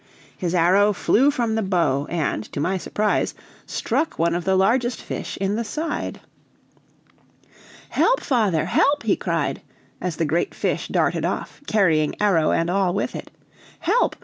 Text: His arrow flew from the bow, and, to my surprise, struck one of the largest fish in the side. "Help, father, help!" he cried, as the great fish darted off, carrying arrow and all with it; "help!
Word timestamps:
His 0.35 0.55
arrow 0.55 0.93
flew 0.93 1.29
from 1.29 1.53
the 1.53 1.61
bow, 1.61 2.07
and, 2.09 2.43
to 2.53 2.59
my 2.59 2.79
surprise, 2.79 3.35
struck 3.67 4.17
one 4.17 4.33
of 4.33 4.45
the 4.45 4.55
largest 4.55 4.99
fish 4.99 5.37
in 5.37 5.57
the 5.57 5.63
side. 5.63 6.21
"Help, 7.89 8.19
father, 8.19 8.65
help!" 8.65 9.03
he 9.03 9.15
cried, 9.15 9.61
as 10.01 10.15
the 10.15 10.25
great 10.25 10.55
fish 10.55 10.87
darted 10.87 11.23
off, 11.23 11.61
carrying 11.67 12.19
arrow 12.19 12.49
and 12.51 12.67
all 12.67 12.95
with 12.95 13.15
it; 13.15 13.29
"help! 13.81 14.15